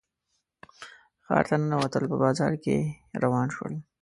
[1.25, 2.75] ښار ته ننوتل په بازار کې
[3.23, 3.73] روان شول.